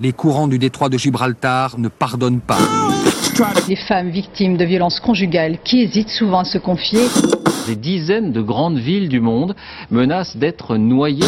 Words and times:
Les 0.00 0.12
courants 0.12 0.48
du 0.48 0.58
détroit 0.58 0.88
de 0.88 0.98
Gibraltar 0.98 1.78
ne 1.78 1.88
pardonnent 1.88 2.40
pas. 2.40 2.58
Les 3.68 3.76
femmes 3.76 4.10
victimes 4.10 4.56
de 4.56 4.64
violences 4.64 5.00
conjugales 5.00 5.58
qui 5.64 5.82
hésitent 5.82 6.10
souvent 6.10 6.40
à 6.40 6.44
se 6.44 6.58
confier. 6.58 7.02
Des 7.66 7.76
dizaines 7.76 8.32
de 8.32 8.40
grandes 8.40 8.78
villes 8.78 9.08
du 9.08 9.20
monde 9.20 9.54
menacent 9.90 10.36
d'être 10.36 10.76
noyées. 10.76 11.24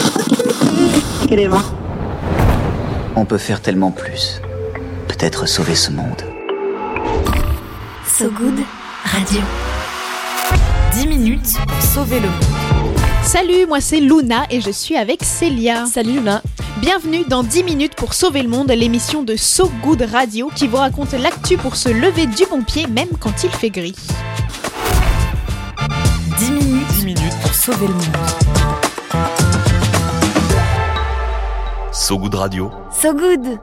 On 3.17 3.25
peut 3.25 3.39
faire 3.39 3.61
tellement 3.61 3.91
plus. 3.91 4.41
Peut-être 5.09 5.47
sauver 5.47 5.75
ce 5.75 5.91
monde. 5.91 6.23
So 8.07 8.31
Good 8.31 8.61
Radio. 9.05 9.41
10 10.93 11.07
minutes 11.07 11.57
pour 11.67 11.83
sauver 11.83 12.21
le 12.21 12.29
monde. 12.29 13.01
Salut, 13.23 13.67
moi 13.69 13.81
c'est 13.81 14.01
Luna 14.01 14.47
et 14.51 14.61
je 14.61 14.71
suis 14.71 14.97
avec 14.97 15.23
Célia. 15.23 15.87
Salut 15.87 16.15
Luna. 16.15 16.43
Bienvenue 16.79 17.25
dans 17.29 17.43
10 17.43 17.65
minutes 17.65 17.95
pour 17.95 18.15
sauver 18.15 18.43
le 18.43 18.49
monde, 18.49 18.71
l'émission 18.71 19.23
de 19.23 19.37
So 19.37 19.71
Good 19.83 20.03
Radio 20.03 20.51
qui 20.55 20.67
vous 20.67 20.79
raconte 20.79 21.13
l'actu 21.13 21.59
pour 21.59 21.77
se 21.77 21.89
lever 21.91 22.27
du 22.27 22.47
bon 22.47 22.63
pied 22.63 22.87
même 22.87 23.11
quand 23.19 23.45
il 23.45 23.51
fait 23.51 23.71
gris. 23.71 23.97
10 26.39 26.51
minutes, 26.53 26.87
10 26.95 27.05
minutes 27.05 27.41
pour 27.43 27.53
sauver 27.53 27.89
le 27.89 27.95
monde. 27.95 28.17
So 31.93 32.19
Good 32.19 32.35
Radio. 32.35 32.71
So 32.91 33.13
Good 33.13 33.59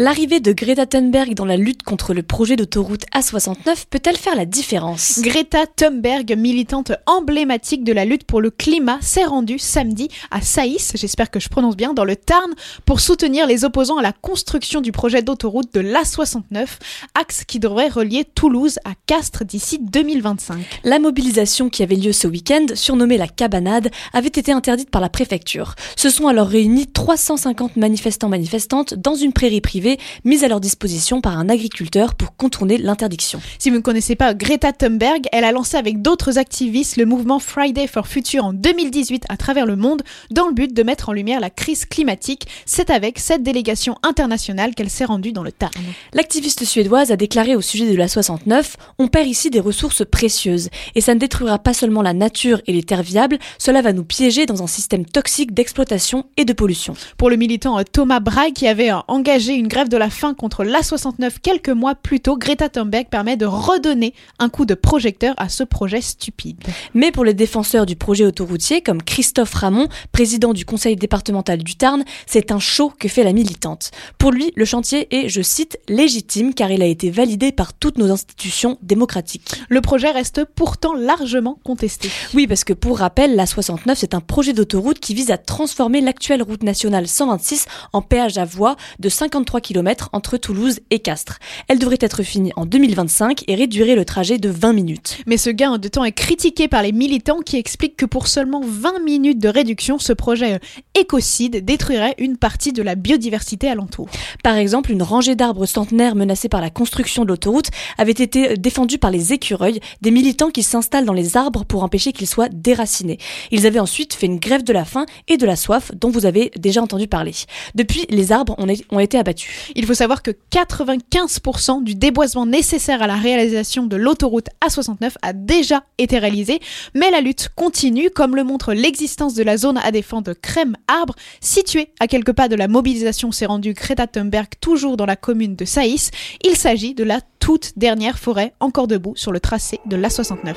L'arrivée 0.00 0.40
de 0.40 0.52
Greta 0.54 0.86
Thunberg 0.86 1.34
dans 1.34 1.44
la 1.44 1.58
lutte 1.58 1.82
contre 1.82 2.14
le 2.14 2.22
projet 2.22 2.56
d'autoroute 2.56 3.02
A69 3.14 3.84
peut-elle 3.90 4.16
faire 4.16 4.34
la 4.34 4.46
différence? 4.46 5.20
Greta 5.20 5.66
Thunberg, 5.66 6.38
militante 6.38 6.92
emblématique 7.04 7.84
de 7.84 7.92
la 7.92 8.06
lutte 8.06 8.24
pour 8.24 8.40
le 8.40 8.48
climat, 8.50 8.96
s'est 9.02 9.26
rendue 9.26 9.58
samedi 9.58 10.08
à 10.30 10.40
Saïs, 10.40 10.92
j'espère 10.94 11.30
que 11.30 11.38
je 11.38 11.50
prononce 11.50 11.76
bien, 11.76 11.92
dans 11.92 12.06
le 12.06 12.16
Tarn, 12.16 12.50
pour 12.86 13.00
soutenir 13.00 13.46
les 13.46 13.66
opposants 13.66 13.98
à 13.98 14.02
la 14.02 14.14
construction 14.14 14.80
du 14.80 14.90
projet 14.90 15.20
d'autoroute 15.20 15.74
de 15.74 15.80
l'A69, 15.80 16.66
axe 17.14 17.44
qui 17.44 17.58
devrait 17.58 17.88
relier 17.88 18.24
Toulouse 18.24 18.78
à 18.86 18.92
Castres 19.04 19.44
d'ici 19.44 19.80
2025. 19.82 20.80
La 20.82 20.98
mobilisation 20.98 21.68
qui 21.68 21.82
avait 21.82 21.96
lieu 21.96 22.12
ce 22.14 22.26
week-end, 22.26 22.64
surnommée 22.72 23.18
la 23.18 23.28
cabanade, 23.28 23.90
avait 24.14 24.28
été 24.28 24.50
interdite 24.50 24.88
par 24.88 25.02
la 25.02 25.10
préfecture. 25.10 25.74
Se 25.94 26.08
sont 26.08 26.26
alors 26.26 26.48
réunis 26.48 26.86
350 26.86 27.76
manifestants-manifestantes 27.76 28.94
dans 28.94 29.14
une 29.14 29.34
prairie 29.34 29.60
privée 29.60 29.89
mise 30.24 30.44
à 30.44 30.48
leur 30.48 30.60
disposition 30.60 31.20
par 31.20 31.38
un 31.38 31.48
agriculteur 31.48 32.14
pour 32.14 32.36
contourner 32.36 32.78
l'interdiction. 32.78 33.40
Si 33.58 33.70
vous 33.70 33.76
ne 33.76 33.82
connaissez 33.82 34.16
pas 34.16 34.34
Greta 34.34 34.72
Thunberg, 34.72 35.26
elle 35.32 35.44
a 35.44 35.52
lancé 35.52 35.76
avec 35.76 36.02
d'autres 36.02 36.38
activistes 36.38 36.96
le 36.96 37.06
mouvement 37.06 37.38
Friday 37.38 37.86
for 37.86 38.06
Future 38.06 38.44
en 38.44 38.52
2018 38.52 39.24
à 39.28 39.36
travers 39.36 39.66
le 39.66 39.76
monde 39.76 40.02
dans 40.30 40.46
le 40.46 40.54
but 40.54 40.74
de 40.74 40.82
mettre 40.82 41.08
en 41.08 41.12
lumière 41.12 41.40
la 41.40 41.50
crise 41.50 41.84
climatique. 41.84 42.46
C'est 42.66 42.90
avec 42.90 43.18
cette 43.18 43.42
délégation 43.42 43.96
internationale 44.02 44.74
qu'elle 44.74 44.90
s'est 44.90 45.04
rendue 45.04 45.32
dans 45.32 45.42
le 45.42 45.52
Tarn. 45.52 45.72
L'activiste 46.12 46.64
suédoise 46.64 47.10
a 47.10 47.16
déclaré 47.16 47.56
au 47.56 47.60
sujet 47.60 47.90
de 47.90 47.96
la 47.96 48.08
69 48.08 48.76
On 48.98 49.08
perd 49.08 49.26
ici 49.26 49.50
des 49.50 49.60
ressources 49.60 50.04
précieuses 50.04 50.68
et 50.94 51.00
ça 51.00 51.14
ne 51.14 51.20
détruira 51.20 51.58
pas 51.58 51.74
seulement 51.74 52.02
la 52.02 52.12
nature 52.12 52.60
et 52.66 52.72
les 52.72 52.82
terres 52.82 53.02
viables, 53.02 53.38
cela 53.58 53.82
va 53.82 53.92
nous 53.92 54.04
piéger 54.04 54.46
dans 54.46 54.62
un 54.62 54.66
système 54.66 55.04
toxique 55.04 55.54
d'exploitation 55.54 56.26
et 56.36 56.44
de 56.44 56.52
pollution. 56.52 56.94
Pour 57.16 57.30
le 57.30 57.36
militant 57.36 57.82
Thomas 57.84 58.20
Braille 58.20 58.52
qui 58.52 58.66
avait 58.66 58.90
engagé 59.08 59.54
une 59.54 59.68
grève 59.68 59.79
de 59.88 59.96
la 59.96 60.10
faim 60.10 60.34
contre 60.34 60.64
l'A69 60.64 61.38
quelques 61.42 61.70
mois 61.70 61.94
plus 61.94 62.20
tôt, 62.20 62.36
Greta 62.36 62.68
Thunberg 62.68 63.08
permet 63.08 63.36
de 63.36 63.46
redonner 63.46 64.14
un 64.38 64.48
coup 64.48 64.66
de 64.66 64.74
projecteur 64.74 65.34
à 65.38 65.48
ce 65.48 65.64
projet 65.64 66.00
stupide. 66.00 66.58
Mais 66.94 67.12
pour 67.12 67.24
les 67.24 67.34
défenseurs 67.34 67.86
du 67.86 67.96
projet 67.96 68.24
autoroutier, 68.24 68.82
comme 68.82 69.02
Christophe 69.02 69.54
Ramon, 69.54 69.88
président 70.12 70.52
du 70.52 70.64
conseil 70.64 70.96
départemental 70.96 71.62
du 71.62 71.76
Tarn, 71.76 72.04
c'est 72.26 72.52
un 72.52 72.58
show 72.58 72.92
que 72.98 73.08
fait 73.08 73.24
la 73.24 73.32
militante. 73.32 73.90
Pour 74.18 74.32
lui, 74.32 74.52
le 74.56 74.64
chantier 74.64 75.08
est, 75.14 75.28
je 75.28 75.42
cite, 75.42 75.78
légitime 75.88 76.54
car 76.54 76.70
il 76.70 76.82
a 76.82 76.86
été 76.86 77.10
validé 77.10 77.52
par 77.52 77.72
toutes 77.72 77.98
nos 77.98 78.10
institutions 78.10 78.78
démocratiques. 78.82 79.52
Le 79.68 79.80
projet 79.80 80.10
reste 80.10 80.44
pourtant 80.44 80.94
largement 80.94 81.58
contesté. 81.64 82.10
Oui, 82.34 82.46
parce 82.46 82.64
que 82.64 82.72
pour 82.72 82.98
rappel, 82.98 83.36
l'A69, 83.36 83.94
c'est 83.94 84.14
un 84.14 84.20
projet 84.20 84.52
d'autoroute 84.52 85.00
qui 85.00 85.14
vise 85.14 85.30
à 85.30 85.38
transformer 85.38 86.00
l'actuelle 86.00 86.42
route 86.42 86.62
nationale 86.62 87.06
126 87.06 87.66
en 87.92 88.02
péage 88.02 88.38
à 88.38 88.44
voie 88.44 88.76
de 88.98 89.08
53 89.08 89.59
km 89.60 90.10
entre 90.12 90.36
Toulouse 90.36 90.80
et 90.90 90.98
Castres. 90.98 91.38
Elle 91.68 91.78
devrait 91.78 91.98
être 92.00 92.22
finie 92.22 92.52
en 92.56 92.66
2025 92.66 93.44
et 93.46 93.54
réduirait 93.54 93.94
le 93.94 94.04
trajet 94.04 94.38
de 94.38 94.48
20 94.48 94.72
minutes. 94.72 95.18
Mais 95.26 95.36
ce 95.36 95.50
gain 95.50 95.78
de 95.78 95.88
temps 95.88 96.04
est 96.04 96.12
critiqué 96.12 96.68
par 96.68 96.82
les 96.82 96.92
militants 96.92 97.40
qui 97.40 97.56
expliquent 97.56 97.96
que 97.96 98.06
pour 98.06 98.26
seulement 98.26 98.62
20 98.64 99.04
minutes 99.04 99.38
de 99.38 99.48
réduction, 99.48 99.98
ce 99.98 100.12
projet 100.12 100.60
écocide 100.98 101.64
détruirait 101.64 102.14
une 102.18 102.36
partie 102.36 102.72
de 102.72 102.82
la 102.82 102.94
biodiversité 102.94 103.68
alentour. 103.68 104.08
Par 104.42 104.56
exemple, 104.56 104.92
une 104.92 105.02
rangée 105.02 105.36
d'arbres 105.36 105.66
centenaires 105.66 106.14
menacés 106.14 106.48
par 106.48 106.60
la 106.60 106.70
construction 106.70 107.24
de 107.24 107.28
l'autoroute 107.28 107.70
avait 107.98 108.12
été 108.12 108.56
défendue 108.56 108.98
par 108.98 109.10
les 109.10 109.32
écureuils, 109.32 109.80
des 110.00 110.10
militants 110.10 110.50
qui 110.50 110.62
s'installent 110.62 111.04
dans 111.04 111.12
les 111.12 111.36
arbres 111.36 111.64
pour 111.64 111.82
empêcher 111.82 112.12
qu'ils 112.12 112.26
soient 112.26 112.48
déracinés. 112.48 113.18
Ils 113.50 113.66
avaient 113.66 113.80
ensuite 113.80 114.14
fait 114.14 114.26
une 114.26 114.38
grève 114.38 114.62
de 114.62 114.72
la 114.72 114.84
faim 114.84 115.06
et 115.28 115.36
de 115.36 115.46
la 115.46 115.56
soif 115.56 115.92
dont 115.94 116.10
vous 116.10 116.26
avez 116.26 116.50
déjà 116.56 116.82
entendu 116.82 117.06
parler. 117.06 117.32
Depuis, 117.74 118.06
les 118.08 118.32
arbres 118.32 118.56
ont 118.90 118.98
été 118.98 119.18
abattus. 119.18 119.49
Il 119.74 119.86
faut 119.86 119.94
savoir 119.94 120.22
que 120.22 120.30
95% 120.52 121.82
du 121.82 121.94
déboisement 121.94 122.46
nécessaire 122.46 123.02
à 123.02 123.06
la 123.06 123.16
réalisation 123.16 123.86
de 123.86 123.96
l'autoroute 123.96 124.48
A69 124.66 125.12
a 125.22 125.32
déjà 125.32 125.84
été 125.98 126.18
réalisé, 126.18 126.60
mais 126.94 127.10
la 127.10 127.20
lutte 127.20 127.50
continue, 127.54 128.10
comme 128.10 128.36
le 128.36 128.44
montre 128.44 128.72
l'existence 128.72 129.34
de 129.34 129.42
la 129.42 129.56
zone 129.56 129.78
à 129.78 129.90
défendre 129.90 130.28
de 130.28 130.32
Crème-Arbre, 130.32 131.14
située 131.40 131.92
à 132.00 132.06
quelques 132.06 132.32
pas 132.32 132.48
de 132.48 132.56
la 132.56 132.68
mobilisation 132.68 133.32
s'est 133.32 133.46
rendue 133.46 133.74
Greta 133.74 134.06
Thunberg, 134.06 134.48
toujours 134.60 134.96
dans 134.96 135.06
la 135.06 135.16
commune 135.16 135.56
de 135.56 135.64
Saïs. 135.64 136.10
Il 136.44 136.56
s'agit 136.56 136.94
de 136.94 137.04
la 137.04 137.20
toute 137.38 137.72
dernière 137.76 138.18
forêt 138.18 138.54
encore 138.60 138.86
debout 138.86 139.14
sur 139.16 139.32
le 139.32 139.40
tracé 139.40 139.80
de 139.86 139.96
l'A69. 139.96 140.54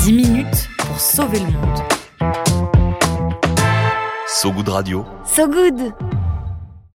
10 0.00 0.12
minutes 0.12 0.68
pour 0.78 1.00
sauver 1.00 1.38
le 1.38 1.46
monde. 1.46 1.78
So 4.26 4.52
Good 4.52 4.68
Radio. 4.68 5.06
So 5.24 5.46
Good 5.46 6.13